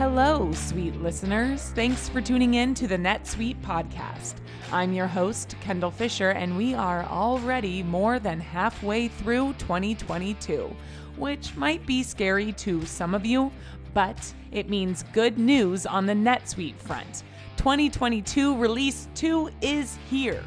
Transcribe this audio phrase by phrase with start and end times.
[0.00, 1.72] Hello, sweet listeners.
[1.74, 4.32] Thanks for tuning in to the NetSuite podcast.
[4.72, 10.74] I'm your host, Kendall Fisher, and we are already more than halfway through 2022,
[11.18, 13.52] which might be scary to some of you,
[13.92, 17.22] but it means good news on the NetSuite front.
[17.58, 20.42] 2022 Release 2 is here.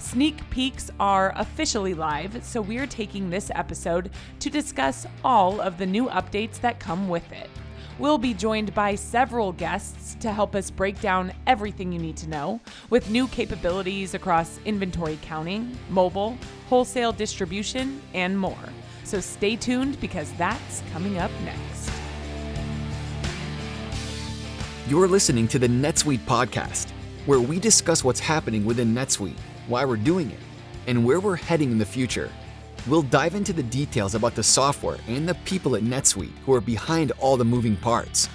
[0.00, 4.10] Sneak peeks are officially live, so we're taking this episode
[4.40, 7.48] to discuss all of the new updates that come with it.
[7.98, 12.28] We'll be joined by several guests to help us break down everything you need to
[12.28, 12.60] know
[12.90, 16.36] with new capabilities across inventory counting, mobile,
[16.68, 18.68] wholesale distribution, and more.
[19.04, 21.90] So stay tuned because that's coming up next.
[24.88, 26.90] You're listening to the NetSuite podcast,
[27.24, 29.38] where we discuss what's happening within NetSuite,
[29.68, 30.38] why we're doing it,
[30.86, 32.30] and where we're heading in the future.
[32.88, 36.60] We'll dive into the details about the software and the people at NetSuite who are
[36.60, 38.28] behind all the moving parts.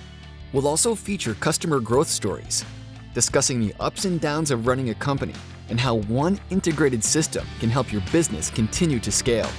[0.51, 2.65] We'll also feature customer growth stories,
[3.13, 5.35] discussing the ups and downs of running a company
[5.69, 9.49] and how one integrated system can help your business continue to scale.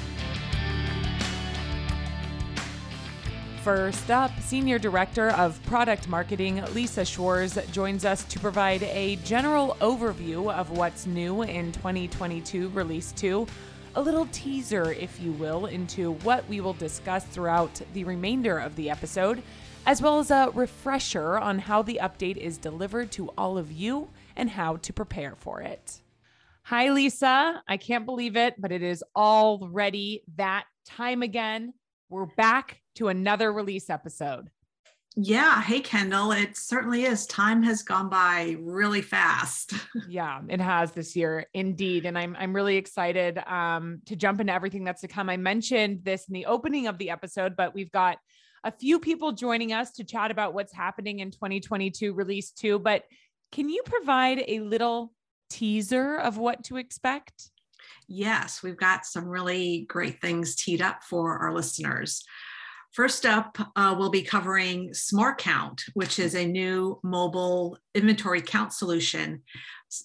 [3.62, 9.74] First up, Senior Director of Product Marketing Lisa Schwarz joins us to provide a general
[9.80, 13.46] overview of what's new in 2022 Release 2
[13.94, 18.74] a little teaser, if you will, into what we will discuss throughout the remainder of
[18.76, 19.42] the episode,
[19.84, 24.08] as well as a refresher on how the update is delivered to all of you
[24.34, 26.00] and how to prepare for it.
[26.62, 27.62] Hi, Lisa.
[27.68, 31.74] I can't believe it, but it is already that time again.
[32.08, 34.48] We're back to another release episode.
[35.14, 35.60] Yeah.
[35.60, 36.32] Hey, Kendall.
[36.32, 37.26] It certainly is.
[37.26, 39.74] Time has gone by really fast.
[40.08, 42.06] yeah, it has this year, indeed.
[42.06, 45.28] And I'm I'm really excited um, to jump into everything that's to come.
[45.28, 48.18] I mentioned this in the opening of the episode, but we've got
[48.64, 52.78] a few people joining us to chat about what's happening in 2022 release two.
[52.78, 53.04] But
[53.50, 55.12] can you provide a little
[55.50, 57.50] teaser of what to expect?
[58.08, 62.24] Yes, we've got some really great things teed up for our listeners.
[62.92, 68.74] First up, uh, we'll be covering Smart Count, which is a new mobile inventory count
[68.74, 69.42] solution.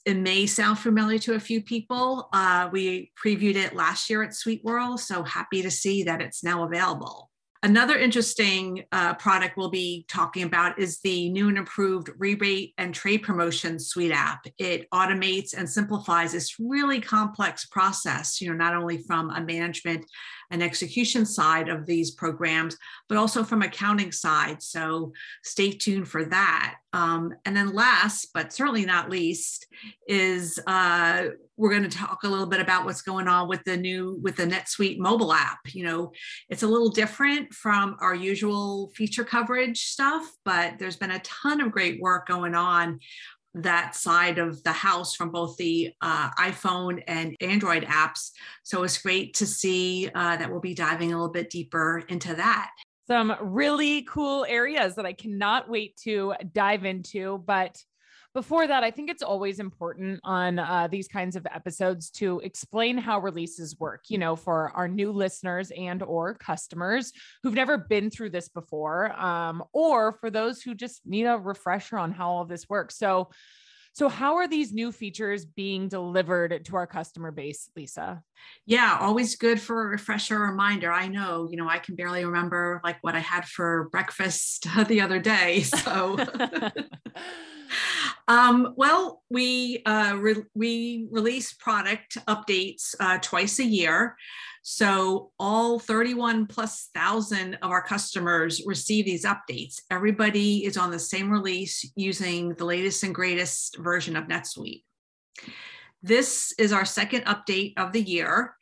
[0.05, 2.29] It may sound familiar to a few people.
[2.31, 6.63] Uh, we previewed it last year at SuiteWorld, so happy to see that it's now
[6.63, 7.29] available.
[7.63, 12.93] Another interesting uh, product we'll be talking about is the new and improved rebate and
[12.93, 14.37] trade promotion SuiteApp.
[14.59, 20.05] It automates and simplifies this really complex process, you know, not only from a management
[20.49, 22.77] and execution side of these programs,
[23.09, 24.61] but also from accounting side.
[24.61, 25.13] So
[25.43, 26.75] stay tuned for that.
[26.93, 29.67] Um, and then last, but certainly not least,
[30.07, 31.25] is uh,
[31.57, 34.35] we're going to talk a little bit about what's going on with the new with
[34.35, 35.59] the NetSuite mobile app.
[35.67, 36.11] You know,
[36.49, 41.61] it's a little different from our usual feature coverage stuff, but there's been a ton
[41.61, 42.99] of great work going on
[43.63, 48.31] that side of the house from both the uh, iPhone and Android apps.
[48.63, 52.33] So it's great to see uh, that we'll be diving a little bit deeper into
[52.35, 52.71] that.
[53.07, 57.43] Some really cool areas that I cannot wait to dive into.
[57.45, 57.81] But
[58.37, 62.95] before that, I think it's always important on uh, these kinds of episodes to explain
[62.95, 67.11] how releases work, you know, for our new listeners and or customers
[67.41, 71.97] who've never been through this before, um, or for those who just need a refresher
[71.97, 72.95] on how all this works.
[72.95, 73.29] So,
[73.93, 78.21] so how are these new features being delivered to our customer base, Lisa?
[78.67, 80.91] Yeah, always good for a refresher reminder.
[80.91, 85.01] I know, you know, I can barely remember like what I had for breakfast the
[85.01, 85.63] other day.
[85.63, 86.19] So
[88.27, 94.17] Um, well, we uh, re- we release product updates uh, twice a year.
[94.63, 99.79] So all 31 plus thousand of our customers receive these updates.
[99.89, 104.83] Everybody is on the same release using the latest and greatest version of NetSuite.
[106.03, 108.56] This is our second update of the year.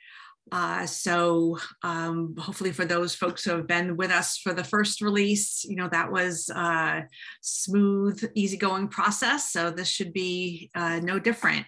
[0.52, 5.02] Uh, so um, hopefully for those folks who have been with us for the first
[5.02, 7.03] release, you know, that was a
[7.42, 9.52] smooth, easygoing process.
[9.52, 11.66] So this should be uh, no different.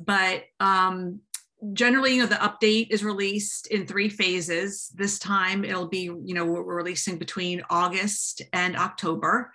[0.00, 1.20] But um,
[1.72, 4.90] generally, you know, the update is released in three phases.
[4.94, 9.52] This time it'll be, you know, we're releasing between August and October.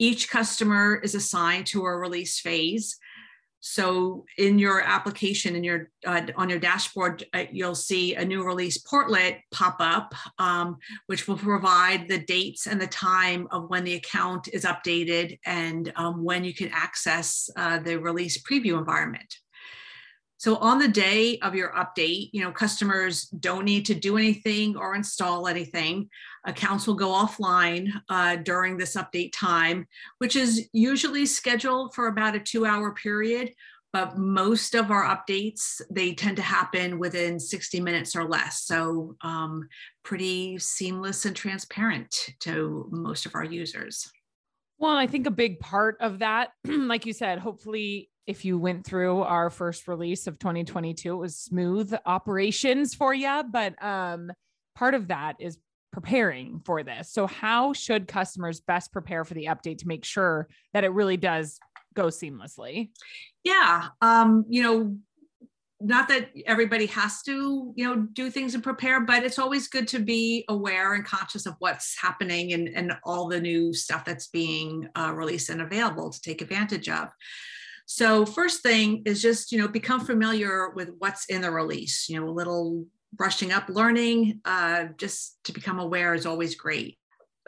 [0.00, 2.98] Each customer is assigned to a release phase.
[3.66, 8.44] So in your application, in your uh, on your dashboard, uh, you'll see a new
[8.44, 10.76] release portlet pop up, um,
[11.06, 15.90] which will provide the dates and the time of when the account is updated and
[15.96, 19.38] um, when you can access uh, the release preview environment.
[20.44, 24.76] So on the day of your update, you know, customers don't need to do anything
[24.76, 26.10] or install anything.
[26.44, 29.86] Accounts will go offline uh, during this update time,
[30.18, 33.54] which is usually scheduled for about a two hour period.
[33.90, 38.64] But most of our updates, they tend to happen within 60 minutes or less.
[38.64, 39.66] So um,
[40.02, 44.12] pretty seamless and transparent to most of our users.
[44.76, 48.86] Well, I think a big part of that, like you said, hopefully if you went
[48.86, 54.30] through our first release of 2022 it was smooth operations for you but um
[54.74, 55.58] part of that is
[55.94, 57.12] preparing for this.
[57.12, 61.16] So how should customers best prepare for the update to make sure that it really
[61.16, 61.60] does
[61.94, 62.90] go seamlessly?
[63.44, 64.96] Yeah um you know
[65.80, 69.86] not that everybody has to you know do things and prepare but it's always good
[69.86, 74.28] to be aware and conscious of what's happening and, and all the new stuff that's
[74.28, 77.08] being uh, released and available to take advantage of
[77.86, 82.18] so first thing is just, you know, become familiar with what's in the release, you
[82.18, 86.98] know, a little brushing up learning, uh, just to become aware is always great.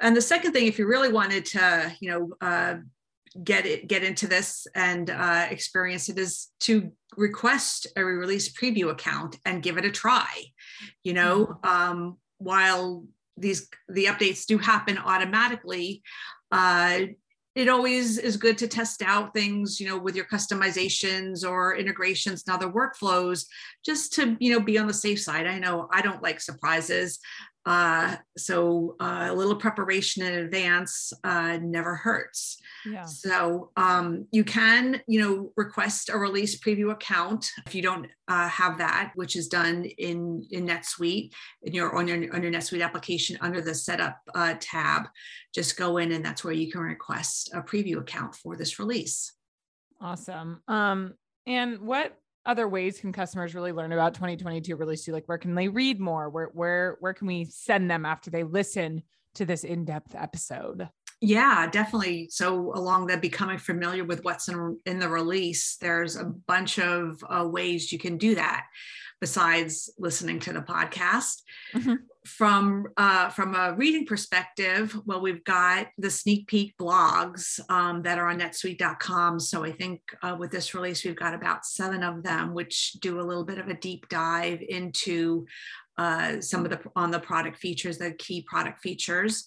[0.00, 2.76] And the second thing, if you really wanted to, you know, uh,
[3.42, 8.90] get it get into this and uh, experience it is to request a release preview
[8.90, 10.26] account and give it a try
[11.02, 11.68] you know mm-hmm.
[11.68, 13.04] um, while
[13.36, 16.02] these the updates do happen automatically
[16.50, 17.00] uh,
[17.56, 22.44] it always is good to test out things you know with your customizations or integrations
[22.46, 23.46] and other workflows
[23.84, 25.46] just to you know be on the safe side.
[25.46, 27.18] I know i don't like surprises
[27.66, 32.58] uh, so uh, a little preparation in advance uh, never hurts.
[32.88, 33.04] Yeah.
[33.04, 38.48] So um, you can, you know, request a release preview account if you don't uh,
[38.48, 41.32] have that, which is done in in NetSuite
[41.62, 45.08] in your on your on your NetSuite application under the Setup uh, tab.
[45.52, 49.32] Just go in, and that's where you can request a preview account for this release.
[50.00, 50.62] Awesome.
[50.68, 51.14] Um,
[51.46, 52.16] and what
[52.46, 55.12] other ways can customers really learn about 2022 release two?
[55.12, 56.31] Like where can they read more?
[56.31, 59.02] Where where where can we send them after they listen
[59.34, 60.88] to this in-depth episode?
[61.20, 62.28] Yeah, definitely.
[62.30, 67.22] So, along the becoming familiar with what's in, in the release, there's a bunch of
[67.28, 68.66] uh, ways you can do that
[69.18, 71.40] besides listening to the podcast.
[71.74, 71.94] Mm-hmm
[72.26, 78.18] from uh, from a reading perspective, well, we've got the sneak peek blogs um, that
[78.18, 79.38] are on netsuite.com.
[79.38, 83.20] So I think uh, with this release, we've got about seven of them, which do
[83.20, 85.46] a little bit of a deep dive into
[85.98, 89.46] uh, some of the on the product features, the key product features.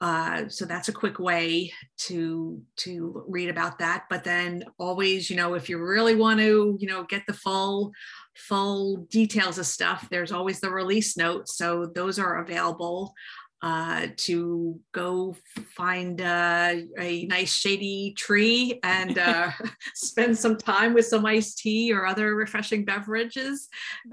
[0.00, 4.04] Uh, so that's a quick way to to read about that.
[4.10, 7.92] But then always, you know, if you really want to, you know, get the full
[8.34, 11.56] full details of stuff, there's always the release notes.
[11.56, 13.14] So those are available
[13.62, 15.34] uh, to go
[15.74, 19.50] find uh, a nice shady tree and uh,
[19.94, 23.68] spend some time with some iced tea or other refreshing beverages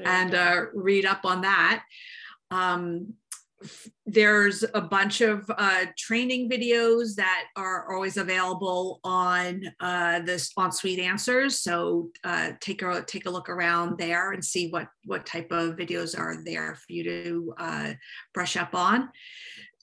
[0.06, 1.84] and uh, read up on that.
[2.52, 3.16] Um,
[4.06, 10.70] there's a bunch of uh, training videos that are always available on uh, this on
[10.72, 11.54] SuiteAnswers.
[11.54, 15.76] So uh, take a take a look around there and see what what type of
[15.76, 17.94] videos are there for you to uh,
[18.34, 19.10] brush up on.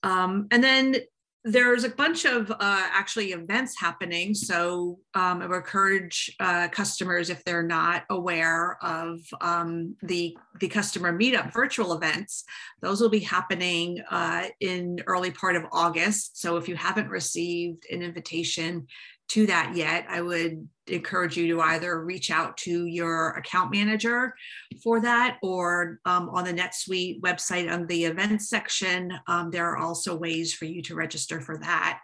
[0.03, 0.97] Um, and then
[1.45, 4.35] there's a bunch of uh, actually events happening.
[4.35, 10.69] So um, I would encourage uh, customers if they're not aware of um, the the
[10.69, 12.45] customer meetup virtual events.
[12.83, 16.41] Those will be happening uh, in early part of August.
[16.41, 18.87] So if you haven't received an invitation
[19.31, 24.35] to that yet, I would encourage you to either reach out to your account manager
[24.83, 29.79] for that or um, on the NetSuite website on the events section, um, there are
[29.79, 32.01] also ways for you to register for that.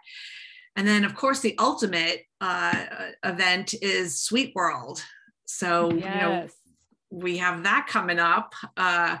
[0.75, 2.85] And then, of course, the ultimate uh,
[3.23, 5.01] event is SuiteWorld.
[5.45, 6.03] So, yes.
[6.03, 6.47] you know,
[7.09, 8.53] we have that coming up.
[8.75, 9.17] Uh,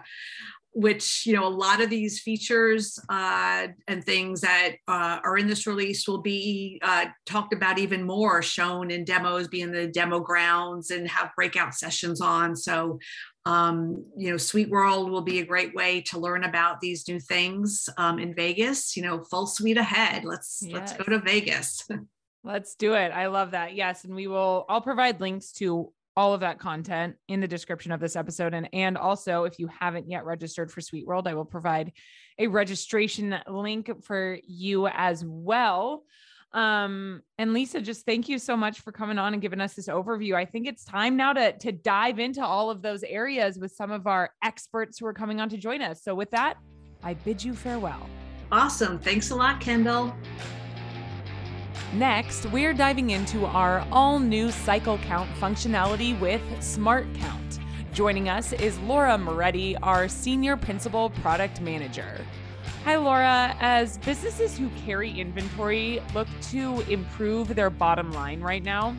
[0.77, 5.47] which you know a lot of these features uh, and things that uh, are in
[5.47, 10.19] this release will be uh, talked about even more shown in demos being the demo
[10.19, 12.99] grounds and have breakout sessions on so
[13.45, 17.89] um, you know SuiteWorld will be a great way to learn about these new things
[17.97, 20.73] um, in vegas you know full suite ahead let's yes.
[20.73, 21.87] let's go to vegas
[22.43, 23.09] Let's do it.
[23.09, 23.75] I love that.
[23.75, 24.05] Yes.
[24.05, 27.99] And we will, I'll provide links to all of that content in the description of
[27.99, 28.55] this episode.
[28.55, 31.93] And, and also, if you haven't yet registered for SuiteWorld, I will provide
[32.39, 36.03] a registration link for you as well.
[36.53, 39.87] Um, and Lisa, just thank you so much for coming on and giving us this
[39.87, 40.33] overview.
[40.33, 43.91] I think it's time now to, to dive into all of those areas with some
[43.91, 46.01] of our experts who are coming on to join us.
[46.01, 46.55] So, with that,
[47.03, 48.09] I bid you farewell.
[48.51, 48.97] Awesome.
[48.97, 50.15] Thanks a lot, Kendall.
[51.93, 57.59] Next, we're diving into our all new cycle count functionality with Smart Count.
[57.93, 62.23] Joining us is Laura Maready, our Senior Principal Product Manager.
[62.83, 63.55] Hi, Laura.
[63.59, 68.95] As businesses who carry inventory look to improve their bottom line right now,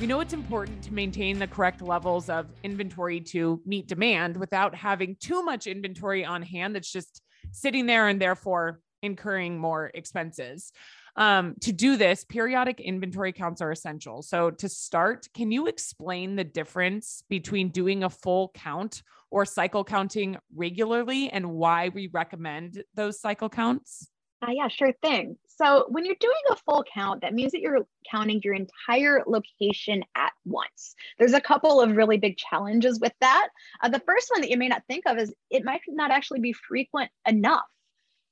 [0.00, 4.74] we know it's important to maintain the correct levels of inventory to meet demand without
[4.74, 10.72] having too much inventory on hand that's just sitting there and therefore incurring more expenses.
[11.16, 14.22] Um, to do this, periodic inventory counts are essential.
[14.22, 19.82] So, to start, can you explain the difference between doing a full count or cycle
[19.82, 24.10] counting regularly and why we recommend those cycle counts?
[24.46, 25.38] Uh, yeah, sure thing.
[25.46, 30.04] So, when you're doing a full count, that means that you're counting your entire location
[30.14, 30.94] at once.
[31.18, 33.48] There's a couple of really big challenges with that.
[33.82, 36.40] Uh, the first one that you may not think of is it might not actually
[36.40, 37.64] be frequent enough.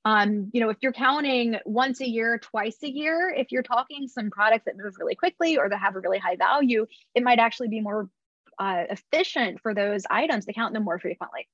[0.05, 4.07] Um, you know, if you're counting once a year, twice a year, if you're talking
[4.07, 7.39] some products that move really quickly or that have a really high value, it might
[7.39, 8.09] actually be more
[8.59, 11.49] uh, efficient for those items to count them more frequently.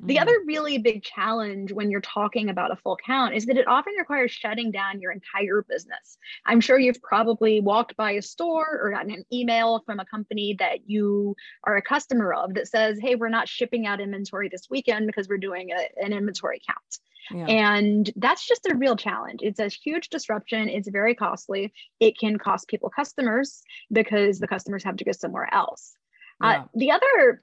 [0.00, 0.22] The mm-hmm.
[0.22, 3.94] other really big challenge when you're talking about a full count is that it often
[3.98, 6.18] requires shutting down your entire business.
[6.44, 10.54] I'm sure you've probably walked by a store or gotten an email from a company
[10.58, 14.68] that you are a customer of that says, hey, we're not shipping out inventory this
[14.70, 16.98] weekend because we're doing a, an inventory count.
[17.30, 17.46] Yeah.
[17.46, 19.40] And that's just a real challenge.
[19.42, 20.68] It's a huge disruption.
[20.68, 21.72] It's very costly.
[22.00, 23.62] It can cost people customers
[23.92, 25.94] because the customers have to go somewhere else.
[26.42, 26.60] Uh, yeah.
[26.60, 27.42] Uh, the other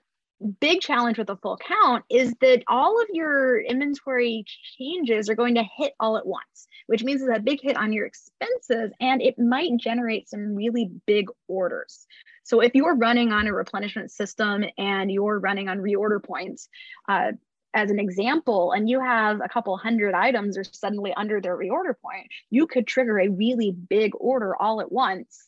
[0.60, 4.46] big challenge with a full count is that all of your inventory
[4.78, 7.92] changes are going to hit all at once, which means it's a big hit on
[7.92, 12.06] your expenses and it might generate some really big orders.
[12.44, 16.70] So if you're running on a replenishment system and you're running on reorder points,
[17.10, 17.32] uh,
[17.74, 21.94] as an example, and you have a couple hundred items are suddenly under their reorder
[22.02, 25.46] point, you could trigger a really big order all at once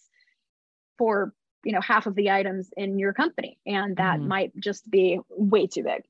[0.98, 1.34] for
[1.64, 4.28] you know half of the items in your company and that mm-hmm.
[4.28, 6.04] might just be way too big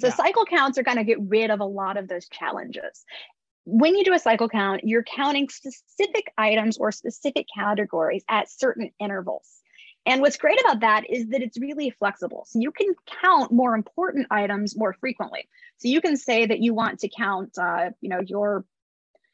[0.00, 0.14] so yeah.
[0.14, 3.04] cycle counts are going to get rid of a lot of those challenges
[3.64, 8.90] when you do a cycle count you're counting specific items or specific categories at certain
[8.98, 9.57] intervals
[10.08, 12.46] and what's great about that is that it's really flexible.
[12.48, 15.46] So you can count more important items more frequently.
[15.76, 18.64] So you can say that you want to count, uh, you know, your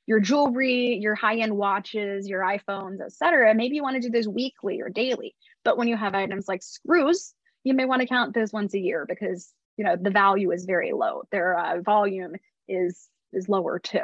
[0.07, 3.54] your jewelry, your high-end watches, your iPhones, etc.
[3.54, 5.35] Maybe you want to do those weekly or daily.
[5.64, 8.81] But when you have items like screws, you may want to count those once a
[8.81, 11.23] year because you know the value is very low.
[11.31, 12.35] Their uh, volume
[12.66, 14.00] is is lower too.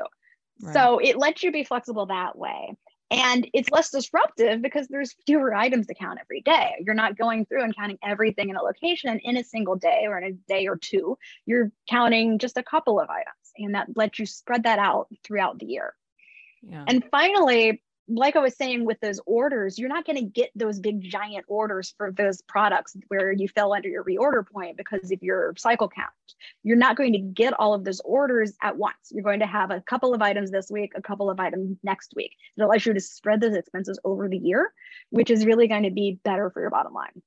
[0.62, 0.72] Right.
[0.72, 2.76] So it lets you be flexible that way.
[3.10, 6.74] And it's less disruptive because there's fewer items to count every day.
[6.80, 10.18] You're not going through and counting everything in a location in a single day or
[10.18, 11.18] in a day or two.
[11.44, 15.58] You're counting just a couple of items, and that lets you spread that out throughout
[15.58, 15.94] the year.
[16.62, 16.84] Yeah.
[16.86, 20.80] And finally, like I was saying with those orders, you're not going to get those
[20.80, 25.22] big giant orders for those products where you fell under your reorder point because of
[25.22, 26.10] your cycle count.
[26.62, 29.10] You're not going to get all of those orders at once.
[29.10, 32.12] You're going to have a couple of items this week, a couple of items next
[32.16, 32.32] week.
[32.56, 34.72] It allows you to spread those expenses over the year,
[35.10, 37.22] which is really going to be better for your bottom line.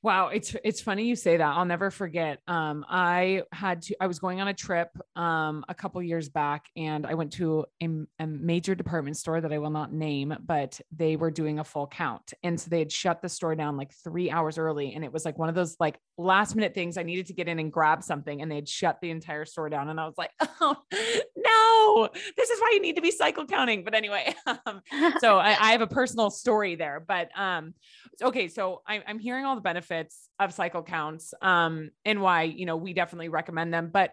[0.00, 1.56] Wow, it's it's funny you say that.
[1.56, 2.38] I'll never forget.
[2.46, 3.96] Um, I had to.
[4.00, 7.66] I was going on a trip um, a couple years back, and I went to
[7.82, 7.88] a,
[8.20, 11.88] a, major department store that I will not name, but they were doing a full
[11.88, 15.12] count, and so they had shut the store down like three hours early, and it
[15.12, 16.98] was like one of those like last minute things.
[16.98, 19.88] I needed to get in and grab something, and they'd shut the entire store down,
[19.88, 23.84] and I was like, oh no, this is why you need to be cycle counting.
[23.84, 24.82] But anyway, um,
[25.18, 27.74] so I, I, have a personal story there, but um,
[28.22, 32.42] okay, so I, I'm hearing all the benefits benefits of cycle counts um, and why
[32.42, 34.10] you know we definitely recommend them but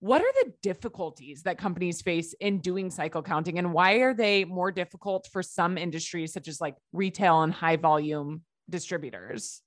[0.00, 4.44] what are the difficulties that companies face in doing cycle counting and why are they
[4.44, 9.60] more difficult for some industries such as like retail and high volume distributors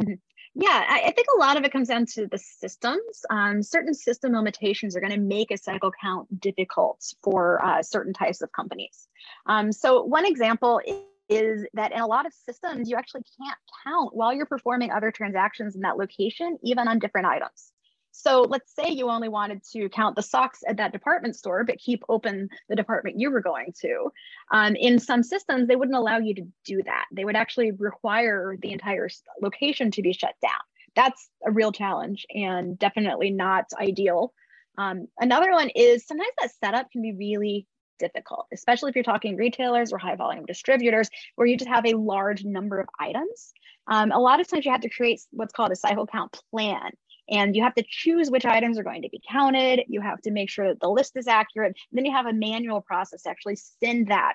[0.00, 0.14] mm-hmm.
[0.54, 4.32] Yeah i think a lot of it comes down to the systems um, certain system
[4.32, 9.08] limitations are going to make a cycle count difficult for uh, certain types of companies
[9.46, 10.96] um, so one example is
[11.28, 15.10] is that in a lot of systems, you actually can't count while you're performing other
[15.10, 17.72] transactions in that location, even on different items.
[18.12, 21.78] So let's say you only wanted to count the socks at that department store, but
[21.78, 24.12] keep open the department you were going to.
[24.52, 27.06] Um, in some systems, they wouldn't allow you to do that.
[27.10, 29.08] They would actually require the entire
[29.40, 30.60] location to be shut down.
[30.94, 34.34] That's a real challenge and definitely not ideal.
[34.76, 37.66] Um, another one is sometimes that setup can be really
[37.98, 41.94] difficult, especially if you're talking retailers or high volume distributors where you just have a
[41.94, 43.52] large number of items.
[43.86, 46.90] Um, a lot of times you have to create what's called a cycle count plan.
[47.32, 49.84] And you have to choose which items are going to be counted.
[49.88, 51.74] You have to make sure that the list is accurate.
[51.90, 54.34] Then you have a manual process to actually send that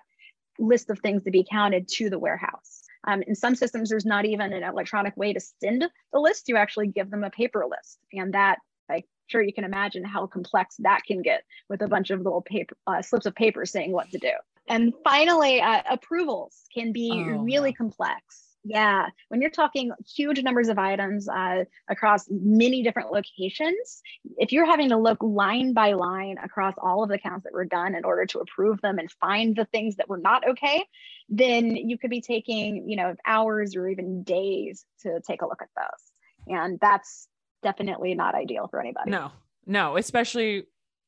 [0.57, 2.83] list of things to be counted to the warehouse.
[3.07, 6.49] Um, in some systems, there's not even an electronic way to send the list.
[6.49, 7.99] You actually give them a paper list.
[8.11, 8.57] And that,
[8.89, 12.41] I'm sure you can imagine how complex that can get with a bunch of little
[12.41, 14.33] paper uh, slips of paper saying what to do.
[14.67, 18.46] And finally, uh, approvals can be oh, really complex.
[18.67, 24.01] Yeah, when you're talking huge numbers of items uh, across many different locations,
[24.37, 27.65] if you're having to look line by line across all of the counts that were
[27.65, 30.83] done in order to approve them and find the things that were not okay,
[31.29, 35.61] then you could be taking, you know, hours or even days to take a look
[35.61, 36.53] at those.
[36.53, 37.29] And that's
[37.63, 39.11] definitely not ideal for anybody.
[39.11, 39.31] No,
[39.65, 40.65] no, especially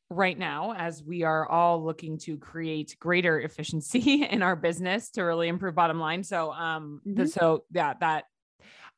[0.09, 5.23] right now as we are all looking to create greater efficiency in our business to
[5.23, 6.23] really improve bottom line.
[6.23, 7.25] So um mm-hmm.
[7.25, 8.25] so yeah that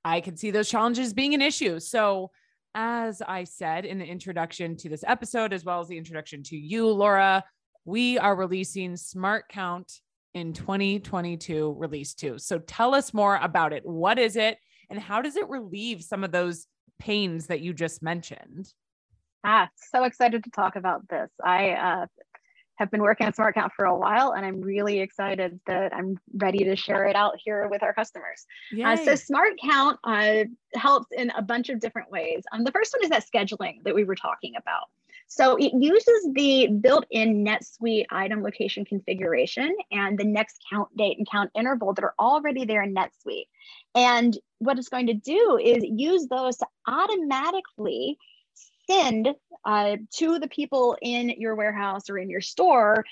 [0.06, 1.80] i can see those challenges being an issue.
[1.80, 2.32] So
[2.74, 6.56] as i said in the introduction to this episode as well as the introduction to
[6.56, 7.44] you laura
[7.84, 9.92] we are releasing smart count
[10.34, 13.86] in 2022 release 2 so tell us more about it.
[13.86, 14.58] What is it
[14.90, 18.72] and how does it relieve some of those pains that you just mentioned
[19.44, 21.30] Ah, so excited to talk about this.
[21.44, 22.06] I uh,
[22.76, 26.20] have been working on Smart Count for a while, and I'm really excited that I'm
[26.36, 28.46] ready to share it out here with our customers.
[28.84, 30.44] Uh, so Smart Count uh,
[30.76, 32.44] helps in a bunch of different ways.
[32.52, 34.90] Um, the first one is that scheduling that we were talking about.
[35.28, 41.30] So it uses the built-in NetSuite item location configuration and the next count date and
[41.30, 43.48] count interval that are already there in NetSuite.
[43.96, 48.18] And what it's going to do is use those to automatically
[48.90, 49.30] send
[49.66, 53.06] uh, to the people in your warehouse or in your store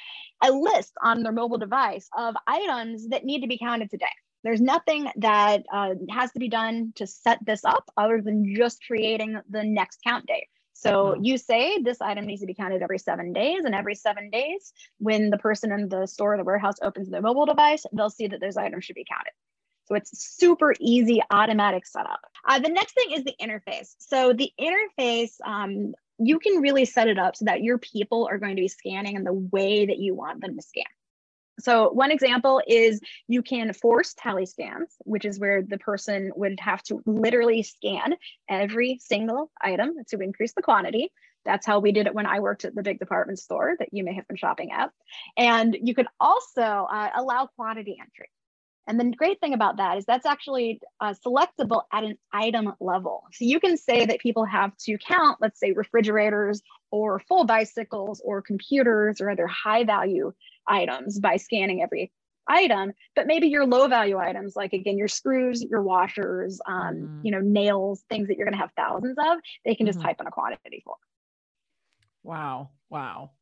[0.43, 4.05] a list on their mobile device of items that need to be counted today.
[4.43, 8.79] There's nothing that uh, has to be done to set this up other than just
[8.87, 10.47] creating the next count date.
[10.73, 14.29] So you say this item needs to be counted every seven days, and every seven
[14.29, 18.09] days, when the person in the store or the warehouse opens their mobile device, they'll
[18.09, 19.33] see that those items should be counted.
[19.89, 22.21] So it's super easy, automatic setup.
[22.47, 23.95] Uh, the next thing is the interface.
[23.97, 28.37] So the interface, um, you can really set it up so that your people are
[28.37, 30.85] going to be scanning in the way that you want them to scan.
[31.59, 36.59] So one example is you can force tally scans, which is where the person would
[36.59, 38.15] have to literally scan
[38.47, 41.11] every single item to increase the quantity.
[41.45, 44.03] That's how we did it when I worked at the big department store that you
[44.03, 44.91] may have been shopping at.
[45.37, 48.29] And you could also uh, allow quantity entry.
[48.89, 53.23] And the great thing about that is that's actually uh, selectable at an item level.
[53.31, 58.19] So you can say that people have to count, let's say refrigerators or full bicycles
[58.25, 60.33] or computers or other high value
[60.67, 62.11] items by scanning every
[62.47, 67.19] item, but maybe your low value items, like again, your screws, your washers, um, mm.
[67.23, 70.03] you know, nails, things that you're going to have thousands of, they can just mm.
[70.03, 70.95] type in a quantity for.
[72.23, 72.71] Wow.
[72.89, 73.33] Wow.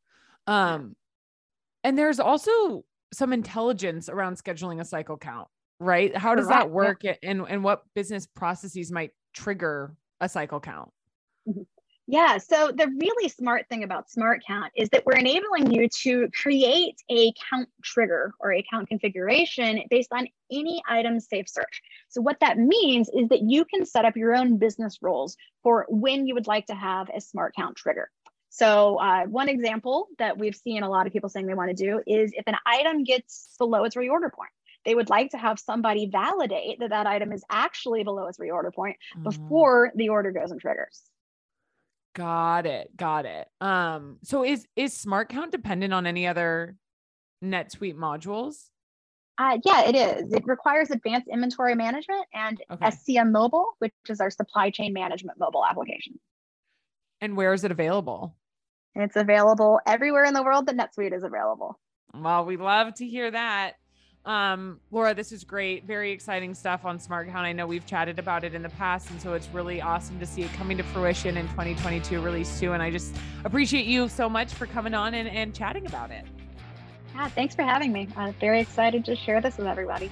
[0.45, 0.97] Um,
[1.86, 2.83] and there's also
[3.13, 5.48] some intelligence around scheduling a cycle count,
[5.80, 6.15] right?
[6.15, 7.15] How does that work yeah.
[7.24, 10.91] and, and what business processes might trigger a cycle count?
[11.48, 11.62] Mm-hmm.
[12.10, 16.30] Yeah, so the really smart thing about Smart Count is that we're enabling you to
[16.30, 21.82] create a count trigger or a count configuration based on any item saved search.
[22.08, 25.86] So what that means is that you can set up your own business rules for
[25.89, 28.10] when you would like to have a Smart Count trigger.
[28.58, 31.76] So uh, one example that we've seen a lot of people saying they want to
[31.76, 34.50] do is if an item gets below its reorder point,
[34.84, 38.74] they would like to have somebody validate that that item is actually below its reorder
[38.74, 39.24] point mm.
[39.24, 41.04] before the order goes and triggers.
[42.15, 42.98] Got it.
[42.98, 43.48] Got it.
[43.62, 46.78] Um, so is is Smart Count dependent on any other
[47.43, 48.56] NetSuite modules?
[49.38, 50.34] Uh, yeah, it is.
[50.34, 52.88] It requires advanced inventory management and okay.
[52.88, 56.20] SCM Mobile, which is our supply chain management mobile application.
[57.22, 58.36] And where is it available?
[58.97, 61.79] It's available everywhere in the world that NetSuite is available.
[62.15, 63.73] Well, we love to hear that.
[64.25, 65.86] Um, Laura, this is great.
[65.86, 67.45] Very exciting stuff on Smart Count.
[67.45, 70.25] I know we've chatted about it in the past, and so it's really awesome to
[70.25, 72.73] see it coming to fruition in 2022 release two.
[72.73, 76.25] And I just appreciate you so much for coming on and, and chatting about it.
[77.15, 78.10] Yeah, thanks for having me.
[78.17, 80.12] I'm very excited to share this with everybody.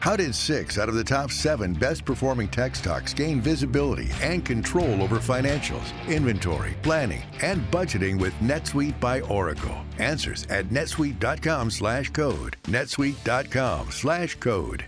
[0.00, 4.42] How did six out of the top seven best performing tech stocks gain visibility and
[4.44, 9.76] control over financials, inventory, planning, and budgeting with NetSuite by Oracle?
[9.98, 12.56] Answers at netsuite.com slash code.
[12.64, 14.86] netsuite.com slash code.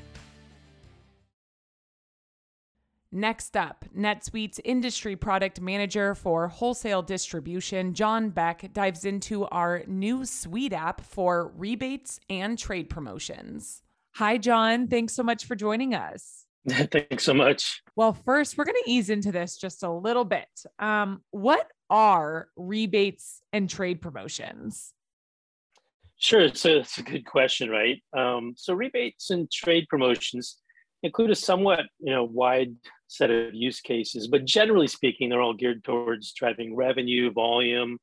[3.15, 10.21] Next up, NetSuite's industry product manager for wholesale distribution, John Bek, dives into our new
[10.21, 13.83] SuiteApp for rebates and trade promotions.
[14.15, 14.89] Hi, John.
[14.89, 16.45] Thanks so much for joining us.
[16.69, 17.83] Thanks so much.
[17.97, 20.49] Well, first, we're going to ease into this just a little bit.
[20.79, 24.93] Um, what are rebates and trade promotions?
[26.19, 28.01] Sure, so it's a good question, right?
[28.17, 30.59] Um, so rebates and trade promotions
[31.03, 32.77] include a somewhat you know wide
[33.09, 37.99] set of use cases, but generally speaking, they're all geared towards driving revenue, volume,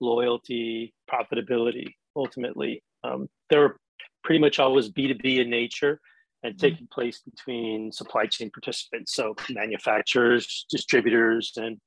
[0.00, 1.86] loyalty, profitability.
[2.16, 3.76] Ultimately, um, they're
[4.24, 6.00] pretty much always B two B in nature
[6.42, 6.66] and mm-hmm.
[6.66, 11.78] taking place between supply chain participants, so manufacturers, distributors, and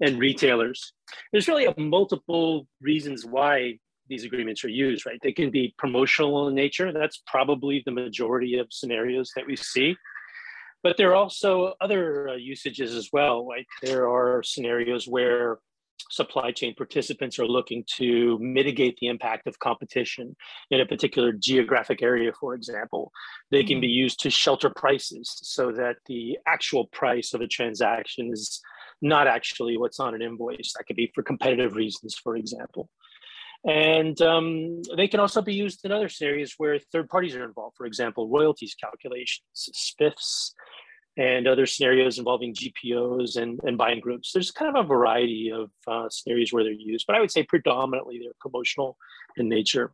[0.00, 0.92] and retailers.
[1.30, 5.18] There's really a multiple reasons why these agreements are used, right?
[5.22, 6.92] They can be promotional in nature.
[6.92, 9.96] That's probably the majority of scenarios that we see.
[10.82, 13.46] But there are also other uh, usages as well.
[13.46, 15.58] Like there are scenarios where
[16.10, 20.36] supply chain participants are looking to mitigate the impact of competition
[20.70, 23.12] in a particular geographic area, for example.
[23.50, 24.04] They can be mm-hmm.
[24.04, 28.60] used to shelter prices so that the actual price of a transaction is
[29.00, 30.72] not actually what's on an invoice.
[30.76, 32.88] That could be for competitive reasons, for example.
[33.64, 37.76] And um, they can also be used in other scenarios where third parties are involved,
[37.76, 40.54] for example, royalties calculations, SPIFs,
[41.16, 44.32] and other scenarios involving GPOs and, and buying groups.
[44.32, 47.42] There's kind of a variety of uh, scenarios where they're used, but I would say
[47.42, 48.96] predominantly they're promotional
[49.36, 49.92] in nature.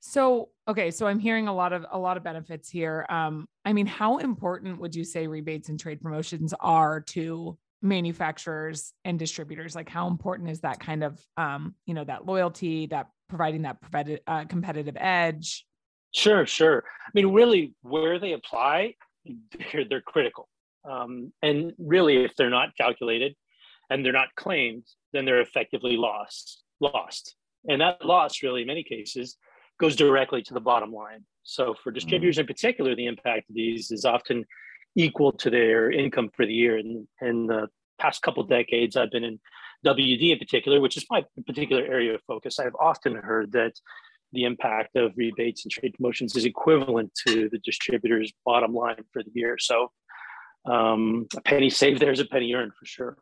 [0.00, 3.04] So, okay, so I'm hearing a lot of a lot of benefits here.
[3.10, 8.92] Um, I mean, how important would you say rebates and trade promotions are to manufacturers
[9.04, 13.08] and distributors like how important is that kind of um, you know that loyalty that
[13.28, 13.78] providing that
[14.26, 15.64] uh, competitive edge
[16.12, 20.48] sure sure i mean really where they apply they're, they're critical
[20.88, 23.34] um, and really if they're not calculated
[23.90, 27.36] and they're not claimed then they're effectively lost lost
[27.68, 29.36] and that loss really in many cases
[29.78, 32.40] goes directly to the bottom line so for distributors mm.
[32.40, 34.44] in particular the impact of these is often
[34.96, 36.78] equal to their income for the year.
[36.78, 39.40] And in the past couple decades, I've been in
[39.86, 42.58] WD in particular, which is my particular area of focus.
[42.58, 43.72] I've often heard that
[44.32, 49.22] the impact of rebates and trade promotions is equivalent to the distributor's bottom line for
[49.22, 49.56] the year.
[49.58, 49.90] So
[50.64, 53.16] um, a penny saved there is a penny earned for sure.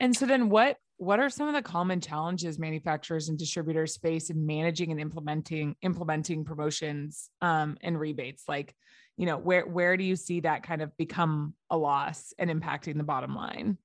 [0.00, 4.30] And so then what what are some of the common challenges manufacturers and distributors face
[4.30, 8.44] in managing and implementing implementing promotions um, and rebates?
[8.48, 8.74] Like
[9.16, 12.96] you know where where do you see that kind of become a loss and impacting
[12.96, 13.78] the bottom line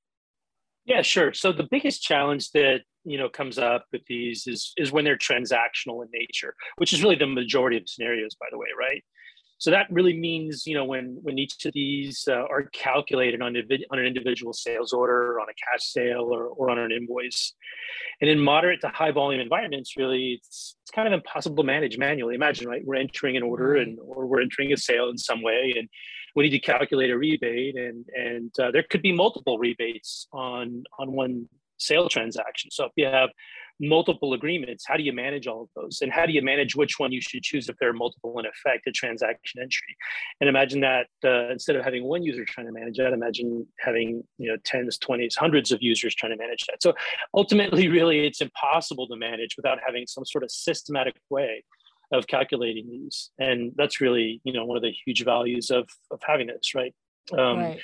[0.85, 4.91] yeah sure so the biggest challenge that you know comes up with these is is
[4.91, 8.67] when they're transactional in nature which is really the majority of scenarios by the way
[8.77, 9.03] right
[9.61, 13.55] so that really means, you know, when when each of these uh, are calculated on,
[13.55, 17.53] on an individual sales order, on a cash sale, or, or on an invoice,
[18.21, 21.99] and in moderate to high volume environments, really, it's, it's kind of impossible to manage
[21.99, 22.33] manually.
[22.33, 22.81] Imagine, right?
[22.83, 25.87] We're entering an order, and or we're entering a sale in some way, and
[26.35, 30.83] we need to calculate a rebate, and and uh, there could be multiple rebates on
[30.99, 32.69] on one sale transaction.
[32.71, 33.29] So if you have
[33.79, 35.99] multiple agreements, how do you manage all of those?
[36.01, 38.45] And how do you manage which one you should choose if there are multiple in
[38.45, 39.95] effect a transaction entry?
[40.39, 44.23] And imagine that uh, instead of having one user trying to manage that, imagine having
[44.37, 46.81] you know tens, twenties, hundreds of users trying to manage that.
[46.81, 46.93] So
[47.33, 51.63] ultimately, really, it's impossible to manage without having some sort of systematic way
[52.11, 53.31] of calculating these.
[53.39, 56.93] And that's really you know one of the huge values of of having this, right?
[57.37, 57.79] Um, right.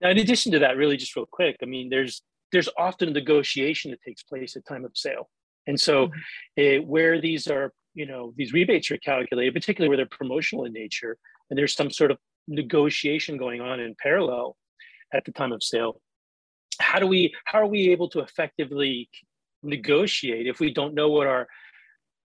[0.00, 3.12] Now, in addition to that, really just real quick, I mean, there's there's often a
[3.12, 5.30] negotiation that takes place at time of sale.
[5.66, 6.08] And so
[6.58, 6.82] mm-hmm.
[6.82, 10.72] uh, where these are, you know, these rebates are calculated, particularly where they're promotional in
[10.72, 11.16] nature,
[11.48, 14.56] and there's some sort of negotiation going on in parallel
[15.14, 16.00] at the time of sale.
[16.80, 19.08] How do we, how are we able to effectively
[19.62, 21.46] negotiate if we don't know what our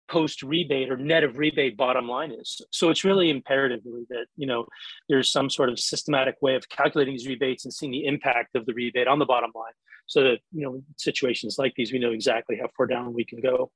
[0.08, 2.62] post rebate or net of rebate bottom line is.
[2.72, 4.66] So it's really imperative that you know
[5.10, 8.66] there's some sort of systematic way of calculating these rebates and seeing the impact of
[8.66, 9.74] the rebate on the bottom line
[10.06, 13.42] so that you know situations like these we know exactly how far down we can
[13.42, 13.72] go.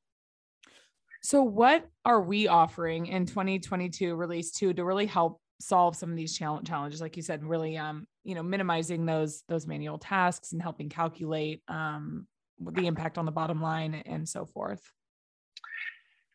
[1.24, 6.16] So what are we offering in 2022 release 2 to really help solve some of
[6.16, 7.02] these challenges?
[7.02, 11.62] Like you said really um you know minimizing those those manual tasks and helping calculate
[11.68, 12.28] um
[12.60, 14.82] the impact on the bottom line and so forth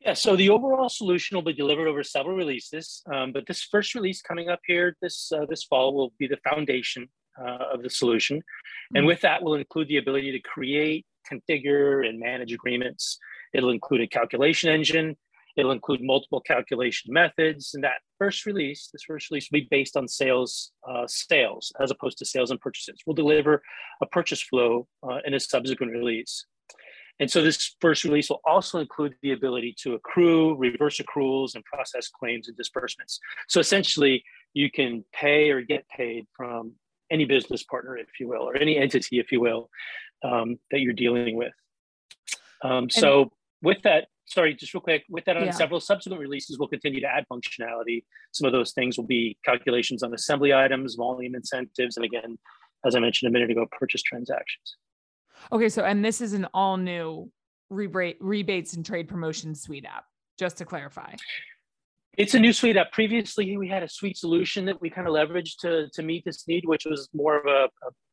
[0.04, 3.94] yeah, so the overall solution will be delivered over several releases, um, but this first
[3.94, 7.08] release coming up here this uh, this fall will be the foundation
[7.40, 8.38] uh, of the solution.
[8.38, 8.96] Mm-hmm.
[8.96, 13.18] And with that, will include the ability to create, configure, and manage agreements.
[13.52, 15.16] It'll include a calculation engine.
[15.56, 17.74] It'll include multiple calculation methods.
[17.74, 21.90] And that first release, this first release will be based on sales, uh, sales as
[21.90, 23.00] opposed to sales and purchases.
[23.06, 23.62] We'll deliver
[24.00, 26.46] a purchase flow uh, in a subsequent release.
[27.20, 31.64] And so this first release will also include the ability to accrue, reverse accruals, and
[31.64, 33.20] process claims and disbursements.
[33.48, 36.72] So essentially, you can pay or get paid from
[37.11, 39.70] any business partner, if you will, or any entity, if you will,
[40.25, 41.53] um, that you're dealing with.
[42.64, 45.51] Um, so with that, sorry, just real quick, with that on Yeah.
[45.51, 48.05] several subsequent releases, we'll continue to add functionality.
[48.33, 52.38] Some of those things will be calculations on assembly items, volume incentives, and again,
[52.85, 54.77] as I mentioned a minute ago, purchase transactions.
[55.50, 57.31] Okay, so and this is an all new
[57.70, 60.02] rebate rebates and trade promotion SuiteApp.
[60.38, 61.14] Just to clarify.
[62.18, 62.92] It's a new SuiteApp.
[62.92, 66.46] Previously, we had a suite solution that we kind of leveraged to, to meet this
[66.46, 67.68] need, which was more of a,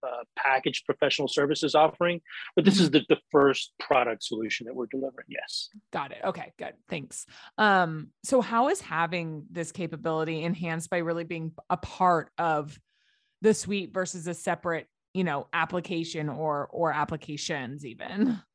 [0.05, 2.21] a, a packaged professional services offering.
[2.55, 5.27] But this is the, the first product solution that we're delivering.
[5.27, 5.69] Yes.
[5.91, 6.19] Got it.
[6.23, 6.73] Okay, good.
[6.87, 7.25] Thanks.
[7.57, 12.79] Um, so how is having this capability enhanced by really being a part of
[13.41, 18.39] the suite versus a separate, you know, application or or applications even?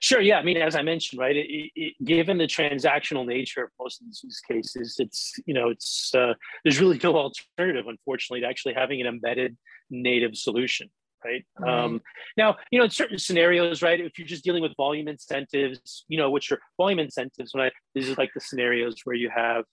[0.00, 0.20] Sure.
[0.20, 0.38] Yeah.
[0.38, 4.06] I mean, as I mentioned, right, it, it, given the transactional nature of most of
[4.06, 7.16] these use cases, it's, you know, it's, uh, there's really no
[7.56, 9.56] alternative, unfortunately, to actually having an embedded
[9.90, 10.90] native solution.
[11.24, 11.44] Right.
[11.64, 12.00] Um,
[12.36, 16.18] now, you know, in certain scenarios, right, if you're just dealing with volume incentives, you
[16.18, 19.64] know, which are volume incentives, when I, these are like the scenarios where you have,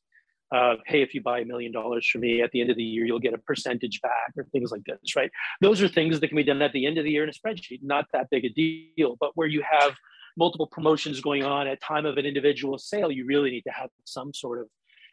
[0.51, 2.83] uh, hey, if you buy a million dollars from me at the end of the
[2.83, 5.31] year, you'll get a percentage back or things like this, right?
[5.62, 7.33] Those are things that can be done at the end of the year in a
[7.33, 9.15] spreadsheet, not that big a deal.
[9.19, 9.95] But where you have
[10.38, 13.89] multiple promotions going on at time of an individual sale, you really need to have
[14.05, 14.67] some sort of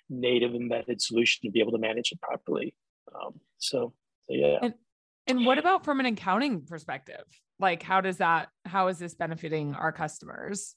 [0.09, 2.75] native embedded solution to be able to manage it properly.
[3.15, 3.93] Um, so,
[4.29, 4.59] so yeah.
[4.63, 4.75] And
[5.27, 7.25] and what about from an accounting perspective?
[7.59, 10.77] Like how does that how is this benefiting our customers?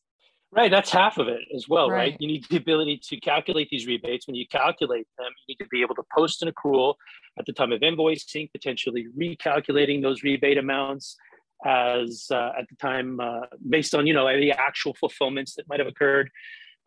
[0.51, 1.97] Right, that's half of it as well, right.
[1.97, 2.17] Right.
[2.19, 4.25] You need the ability to calculate these rebates.
[4.25, 6.95] When you calculate them, you need to be able to post an accrual
[7.37, 11.15] at the time of invoicing, potentially recalculating those rebate amounts
[11.65, 15.79] as uh, at the time uh, based on you know the actual fulfillments that might
[15.79, 16.31] have occurred,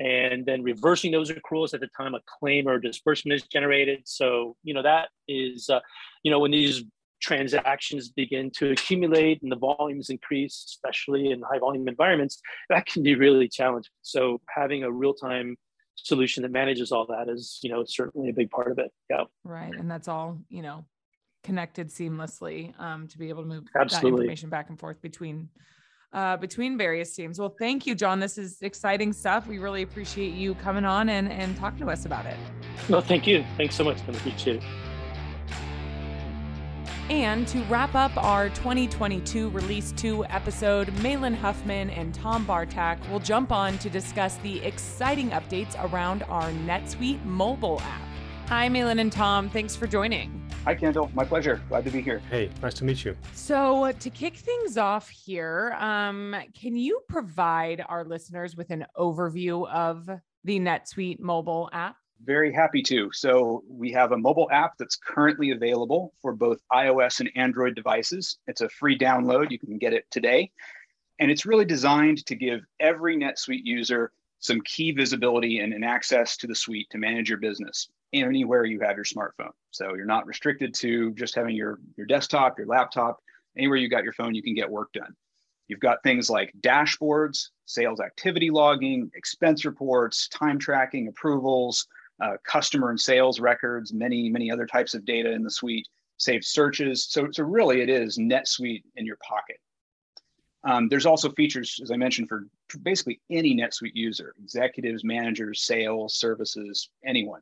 [0.01, 4.01] and then reversing those accruals at the time a claim or disbursement is generated.
[4.07, 5.81] So you know that is uh,
[6.25, 6.83] you know when these
[7.22, 13.02] transactions begin to accumulate and the volumes increase, especially in high volume environments, that can
[13.02, 13.90] be really challenging.
[14.02, 15.56] So having a real time
[15.94, 18.90] solution that manages all that is, you know, certainly a big part of it.
[19.08, 19.72] Yeah, Right.
[19.72, 20.85] And that's all, you know,
[21.44, 24.11] connected seamlessly um, to be able to move Absolutely.
[24.11, 25.48] that information back and forth between
[26.12, 27.38] uh, between various teams.
[27.38, 28.20] Well, thank you, John.
[28.20, 29.46] This is exciting stuff.
[29.46, 32.37] We really appreciate you coming on and, and talking to us about it.
[32.90, 33.42] well, thank you.
[33.56, 33.96] Thanks so much.
[34.06, 34.82] I appreciate it.
[37.12, 43.18] And to wrap up our 2022 Release 2 episode, Malin Huffman and Tom Bartak will
[43.18, 48.01] jump on to discuss the exciting updates around our NetSuite mobile app.
[48.48, 49.51] Hi, Malin and Tom.
[49.51, 50.51] Thanks for joining.
[50.64, 51.11] Hi, Kendall.
[51.12, 51.61] My pleasure.
[51.68, 52.22] Glad to be here.
[52.31, 53.14] Hey, nice to meet you.
[53.35, 59.68] So, to kick things off here, um, can you provide our listeners with an overview
[59.68, 60.09] of
[60.44, 61.96] the NetSuite mobile app?
[62.24, 63.11] Very happy to.
[63.12, 68.38] So, we have a mobile app that's currently available for both iOS and Android devices.
[68.46, 69.50] It's a free download.
[69.50, 70.52] You can get it today.
[71.18, 76.37] And it's really designed to give every NetSuite user some key visibility and, and access
[76.38, 79.52] to the suite to manage your business anywhere you have your smartphone.
[79.72, 83.20] So, you're not restricted to just having your, your desktop, your laptop.
[83.56, 85.16] Anywhere you got your phone, you can get work done.
[85.66, 91.88] You've got things like dashboards, sales activity logging, expense reports, time tracking, approvals,
[92.22, 96.44] uh, customer and sales records, many, many other types of data in the suite, saved
[96.44, 97.06] searches.
[97.11, 99.56] So, so really it is NetSuite in your pocket.
[100.64, 102.46] Um, there's also features, as I mentioned, for
[102.82, 107.40] basically any NetSuite user, executives, managers, sales, services, anyone.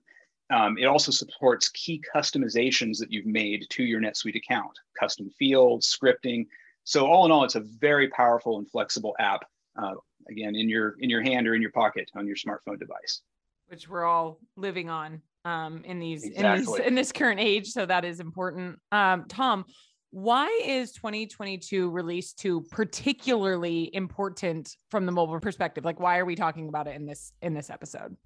[0.51, 5.95] Um, it also supports key customizations that you've made to your NetSuite account, custom fields,
[5.95, 6.47] scripting.
[6.85, 9.43] So all in all, it's a very powerful and flexible app.
[9.81, 9.95] Uh,
[10.29, 13.23] again, in your in your hand or in your pocket on your smartphone device.
[13.71, 16.79] Which we're all living on um, in these in Exactly.
[16.79, 17.69] these in this current age.
[17.69, 18.79] So that is important.
[18.91, 19.65] Um, Tom,
[20.11, 25.85] why is 2022 release two particularly important from the mobile perspective?
[25.85, 28.17] Like, why are we talking about it in this in this episode?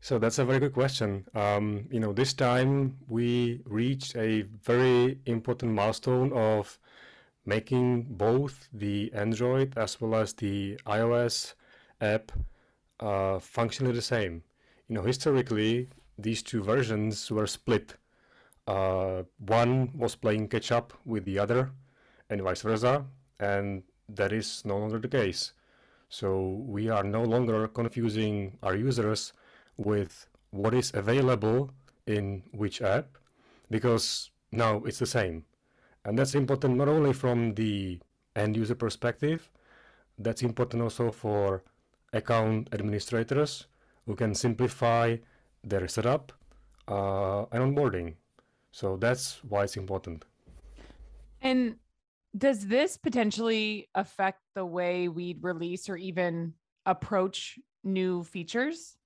[0.00, 1.24] So that's a very good question.
[1.34, 6.78] Um, you know, this time we reached a very important milestone of
[7.44, 11.54] making both the Android as well as the iOS
[12.00, 12.30] app
[13.00, 14.42] uh, functionally the same.
[14.88, 17.96] You know, historically, these two versions were split.
[18.66, 21.70] Uh, one was playing catch up with the other,
[22.30, 23.04] and vice versa,
[23.38, 25.52] and that is no longer the case.
[26.08, 29.34] So we are no longer confusing our users
[29.76, 31.70] with what is available
[32.06, 33.18] in which app
[33.70, 35.44] because now it's the same.
[36.04, 38.00] And that's important not only from the
[38.34, 39.50] end user perspective,
[40.18, 41.62] that's important also for
[42.14, 43.66] account administrators
[44.08, 45.16] who can simplify
[45.62, 46.32] their setup
[46.88, 48.14] uh, and onboarding.
[48.72, 50.24] So that's why it's important.
[51.42, 51.76] And
[52.36, 56.54] does this potentially affect the way we'd release or even
[56.86, 58.96] approach new features?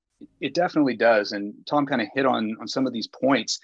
[0.40, 1.32] It definitely does.
[1.32, 3.58] And Tom kind of hit on, on some of these points.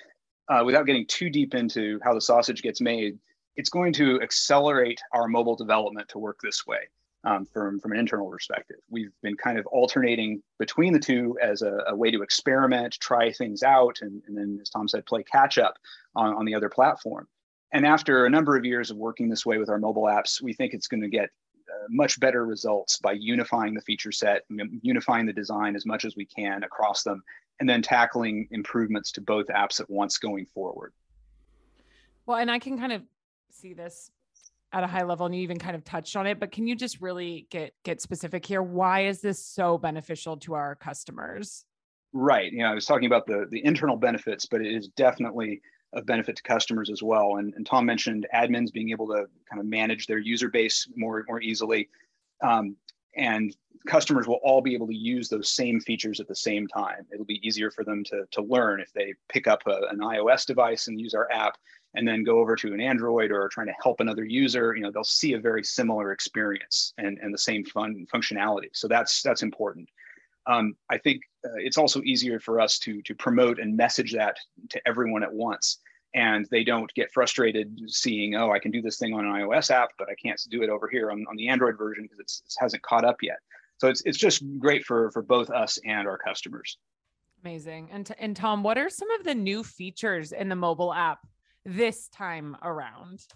[0.49, 3.17] Uh, without getting too deep into how the sausage gets made,
[3.55, 6.89] it's going to accelerate our mobile development to work this way
[7.25, 8.77] um, from, from an internal perspective.
[8.91, 13.33] We've been kind of alternating between the two as a, a way to experiment, try
[13.33, 15.75] things out, and, and, then, as Tom said, play catch up
[16.15, 17.27] on, on the other platform.
[17.73, 20.55] And after a number of years of working this way with our mobile apps, we
[20.55, 21.29] think it's going to get
[21.69, 24.43] uh, much better results by unifying the feature set,
[24.83, 27.23] unifying the design as much as we can across them,
[27.61, 30.93] and then tackling improvements to both apps at once going forward.
[32.25, 33.03] Well, and I can kind of
[33.51, 34.11] see this
[34.73, 36.77] at a high level and you even kind of touched on it but can you
[36.77, 38.63] just really get get specific here?
[38.63, 41.65] Why is this so beneficial to our customers?
[42.13, 42.53] Right.
[42.53, 45.61] You know i was talking about the the internal benefits but it is definitely
[45.95, 47.37] of benefit to customers as well.
[47.37, 51.25] And, and tom mentioned admins being able to kind of manage their user base more
[51.29, 51.89] more easily.
[52.43, 52.77] Um,
[53.17, 53.55] and
[53.87, 57.07] customers will all be able to use those same features at the same time.
[57.13, 60.47] It'll be easier for them to, to learn if they pick up a, an ios
[60.47, 61.57] device and use our app
[61.95, 64.91] and then go over to an Android or trying to help another user, you know,
[64.91, 68.69] they'll see a very similar experience and, and the same fun functionality.
[68.73, 69.89] So that's that's important.
[70.47, 74.37] Um, I think uh, it's also easier for us to to promote and message that
[74.71, 75.79] to everyone at once,
[76.15, 79.71] and they don't get frustrated seeing, oh, I can do this thing on an iOS
[79.71, 82.55] app, but I can't do it over here on, on the Android version because it
[82.61, 83.39] hasn't caught up yet.
[83.79, 86.79] So it's it's just great for for both us and our customers.
[87.45, 87.89] Amazing.
[87.93, 91.21] And, and Tom, what are some of the new features in the mobile app
[91.69, 93.27] this time around?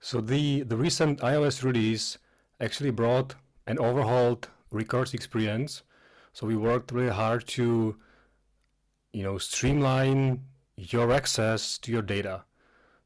[0.00, 2.18] So the the recent iOS release
[2.60, 3.34] actually brought
[3.66, 5.82] an overhauled records experience.
[6.32, 7.96] So we worked really hard to
[9.12, 10.44] you know streamline
[10.76, 12.44] your access to your data.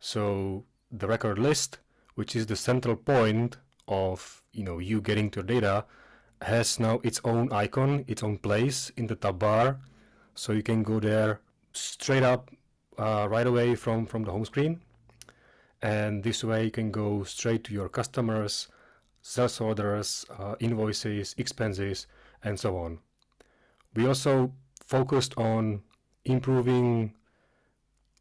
[0.00, 1.78] So the record list,
[2.14, 3.56] which is the central point
[3.88, 5.86] of you know you getting to data,
[6.42, 9.80] has now its own icon, its own place in the tab bar.
[10.34, 11.40] So you can go there
[11.72, 12.50] straight up
[13.00, 14.80] uh, right away from, from the home screen.
[15.82, 18.68] And this way you can go straight to your customers,
[19.22, 22.06] sales orders, uh, invoices, expenses,
[22.44, 22.98] and so on.
[23.94, 24.52] We also
[24.84, 25.80] focused on
[26.24, 27.14] improving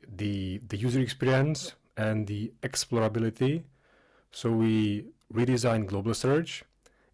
[0.08, 3.64] the, the user experience and the explorability.
[4.32, 6.64] So we redesigned global search.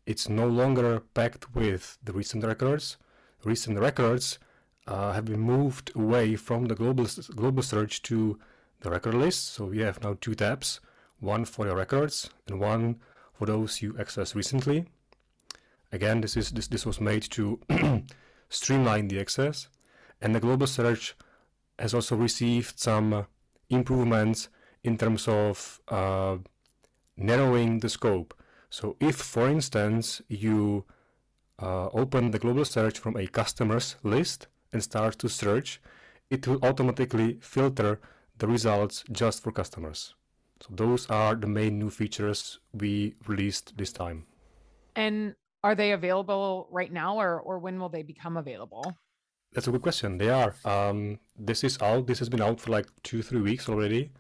[0.06, 2.98] It's no longer packed with the recent records.
[3.44, 4.38] Recent records
[4.88, 8.40] uh, have been moved away from the global global search to
[8.82, 9.54] the record list.
[9.54, 10.80] So we have now two tabs,
[11.20, 12.98] one for your records and one
[13.34, 14.86] for those you accessed recently.
[15.92, 17.60] Again, this is this, this was made to
[18.50, 19.68] streamline the access,
[20.22, 21.16] and the global search
[21.80, 23.28] has also received some
[23.70, 24.50] improvements
[24.84, 26.38] in terms of uh,
[27.18, 28.34] narrowing the scope.
[28.70, 30.86] So if, for instance, you
[31.62, 35.82] uh, open the global search from a customers list, and start to search,
[36.30, 38.00] it will automatically filter
[38.38, 40.16] the results just for customers.
[40.62, 44.26] So those are the main new features we released this time.
[44.96, 48.96] And are they available right now or, or when will they become available?
[49.54, 50.18] That's a good question.
[50.18, 50.56] They are.
[50.66, 52.08] Um, this is out.
[52.08, 54.12] This has been out for like two, three weeks already.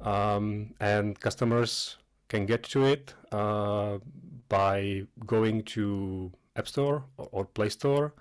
[0.00, 1.96] Um, and customers
[2.28, 3.98] can get to it uh,
[4.48, 8.14] by going to App Store or, or Play Store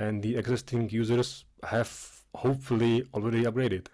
[0.00, 1.90] and the existing users have
[2.34, 3.86] hopefully already upgraded.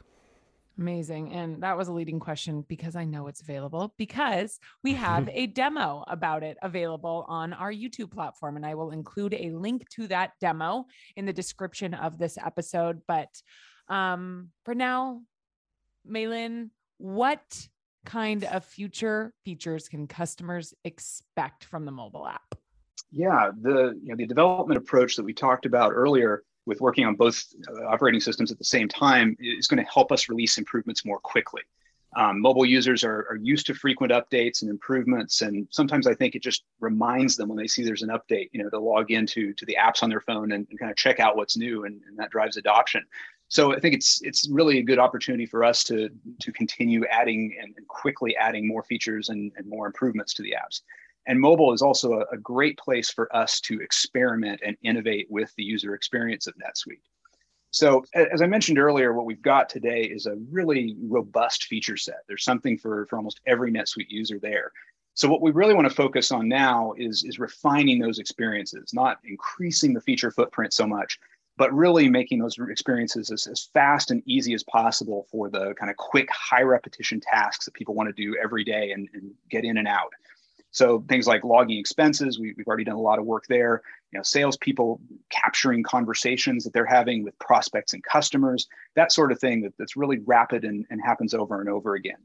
[0.79, 1.33] Amazing.
[1.33, 5.47] And that was a leading question because I know it's available because we have a
[5.49, 8.57] demo about it available on our YouTube platform.
[8.57, 13.01] And I will include a link to that demo in the description of this episode.
[13.09, 13.31] But
[13.89, 15.23] um, for now,
[16.05, 17.69] Malin, what
[18.05, 22.55] kind of future features can customers expect from the mobile app?
[23.11, 27.15] Yeah, the you know the development approach that we talked about earlier with working on
[27.15, 31.05] both uh, operating systems at the same time is going to help us release improvements
[31.05, 31.63] more quickly.
[32.17, 36.35] Um, mobile users are, are used to frequent updates and improvements, and sometimes I think
[36.35, 39.53] it just reminds them when they see there's an update, you know, to log into
[39.53, 42.01] to the apps on their phone and, and kind of check out what's new, and,
[42.09, 43.05] and that drives adoption.
[43.49, 46.09] So I think it's it's really a good opportunity for us to
[46.41, 50.55] to continue adding and, and quickly adding more features and, and more improvements to the
[50.59, 50.81] apps.
[51.27, 55.53] And mobile is also a, a great place for us to experiment and innovate with
[55.57, 57.01] the user experience of NetSuite.
[57.71, 62.21] So, as I mentioned earlier, what we've got today is a really robust feature set.
[62.27, 64.73] There's something for, for almost every NetSuite user there.
[65.15, 69.19] So, what we really want to focus on now is, is refining those experiences, not
[69.25, 71.19] increasing the feature footprint so much,
[71.59, 75.91] but really making those experiences as, as fast and easy as possible for the kind
[75.91, 79.65] of quick, high repetition tasks that people want to do every day and, and get
[79.65, 80.13] in and out.
[80.71, 83.83] So things like logging expenses, we, have already done a lot of work there.
[84.13, 85.01] You know, salespeople
[85.31, 89.97] capturing conversations that they're having with prospects and customers, that sort of thing that, that's
[89.97, 92.19] really rapid and, and happens over and over again.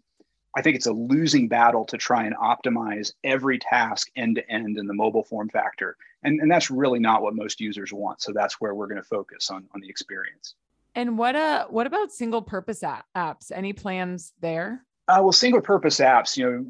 [0.56, 4.78] I think it's a losing battle to try and optimize every task end to end
[4.78, 5.96] in the mobile form factor.
[6.24, 8.22] And, and that's really not what most users want.
[8.22, 10.56] So that's where we're going to focus on, on the experience.
[10.94, 13.52] And what uh what about single purpose app- apps?
[13.54, 14.86] Any plans there?
[15.08, 16.66] Uh, well, single purpose apps, you know,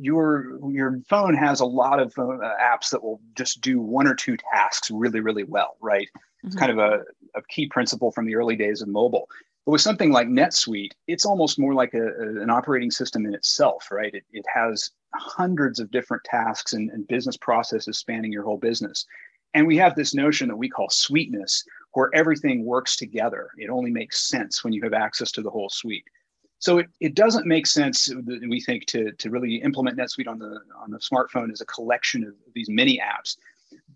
[0.00, 4.14] your your phone has a lot of uh, apps that will just do one or
[4.14, 6.08] two tasks really, really well, right?
[6.14, 6.46] Mm-hmm.
[6.46, 7.00] It's kind of a,
[7.34, 9.28] a key principle from the early days of mobile.
[9.64, 13.34] But with something like NetSuite, it's almost more like a, a, an operating system in
[13.34, 14.14] itself, right?
[14.14, 19.06] It, it has hundreds of different tasks and, and business processes spanning your whole business.
[19.54, 23.48] And we have this notion that we call suiteness, where everything works together.
[23.56, 26.04] It only makes sense when you have access to the whole suite.
[26.64, 28.08] So it, it doesn't make sense,
[28.48, 32.24] we think, to, to really implement NetSuite on the, on the smartphone as a collection
[32.24, 33.36] of these mini apps.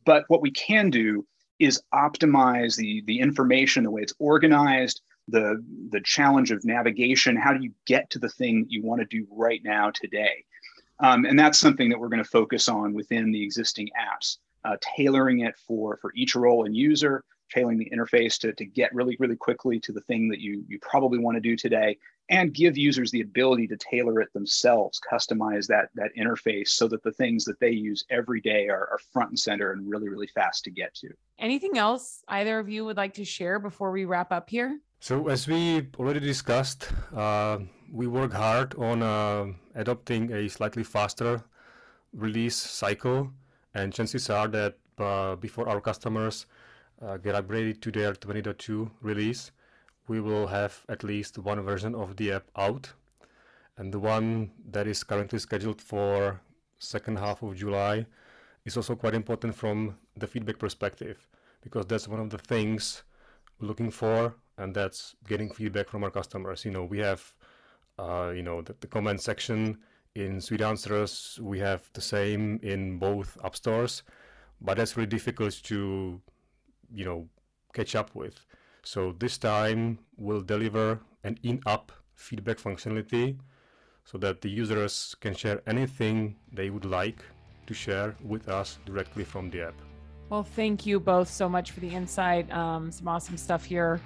[0.05, 1.27] But what we can do
[1.59, 7.37] is optimize the, the information, the way it's organized, the, the challenge of navigation.
[7.37, 10.45] How do you get to the thing you want to do right now today?
[11.01, 14.77] Um, and that's something that we're going to focus on within the existing apps, uh,
[14.95, 19.17] tailoring it for, for each role and user, tailoring the interface to, to get really,
[19.19, 21.97] really quickly to the thing that you, you probably want to do today,
[22.31, 27.03] and give users the ability to tailor it themselves, customize that, that interface so that
[27.03, 30.27] the things that they use every day are, are front and center and really, really
[30.27, 31.09] fast to get to.
[31.39, 34.81] Anything else either of you would like to share before we wrap up here?
[35.01, 37.59] So, as we already discussed, uh,
[37.93, 39.47] we work hard on uh,
[39.77, 41.45] adopting a slightly faster
[42.13, 43.31] release cycle,
[43.75, 46.47] and chances are that uh, before our customers
[47.03, 49.51] uh, get upgraded to their 20.2 release,
[50.09, 52.93] we will have at least one version of the app out.
[53.77, 56.41] And the one that is currently scheduled for
[56.79, 58.07] second half of July
[58.65, 61.29] is also quite important from the feedback perspective
[61.63, 63.03] because that's one of the things
[63.59, 66.65] we're looking for and that's getting feedback from our customers.
[66.65, 67.23] You know, we have,
[67.99, 69.79] uh, you know, the, the comment section
[70.15, 74.03] in SuiteAnswers, We have the same in both app stores,
[74.61, 76.21] but that's really difficult to
[76.93, 77.29] you know
[77.73, 78.45] catch up with.
[78.83, 83.39] So this time we'll deliver an in-app feedback functionality
[84.05, 87.23] so that the users can share anything they would like
[87.67, 89.75] to share with us directly from the app.
[90.31, 92.51] Well, thank you both so much for the insight.
[92.53, 94.01] Um, some awesome stuff here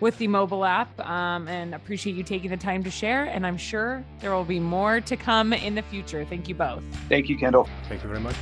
[0.00, 3.24] with the mobile app um, and appreciate you taking the time to share.
[3.24, 6.24] And I'm sure there will be more to come in the future.
[6.24, 6.84] Thank you both.
[7.08, 7.68] Thank you, Kendall.
[7.88, 8.36] Thank you very much.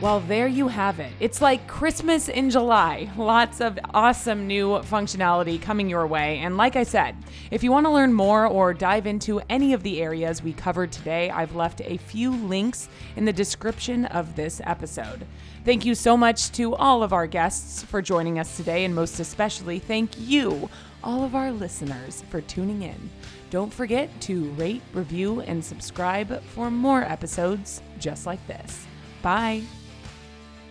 [0.00, 1.12] Well, there you have it.
[1.20, 3.10] It's like Christmas in July.
[3.18, 6.38] Lots of awesome new functionality coming your way.
[6.38, 7.16] And like I said,
[7.50, 10.90] if you want to learn more or dive into any of the areas we covered
[10.90, 15.26] today, I've left a few links in the description of this episode.
[15.66, 19.20] Thank you so much to all of our guests for joining us today, and most
[19.20, 20.70] especially, thank you,
[21.04, 23.10] all of our listeners, for tuning in.
[23.50, 28.86] Don't forget to rate, review, and subscribe for more episodes just like this.
[29.20, 29.62] Bye.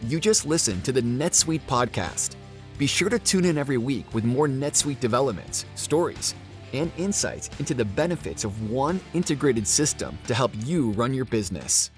[0.03, 2.35] You just listened to the NetSuite podcast.
[2.77, 6.35] Be sure to tune in every week with more NetSuite developments, stories,
[6.71, 11.91] and insights into the benefits of one integrated system to help you run your business.